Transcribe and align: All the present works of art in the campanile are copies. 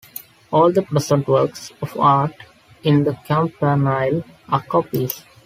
All 0.51 0.71
the 0.71 0.81
present 0.81 1.27
works 1.27 1.71
of 1.79 1.95
art 1.99 2.33
in 2.81 3.03
the 3.03 3.13
campanile 3.27 4.23
are 4.49 4.63
copies. 4.63 5.21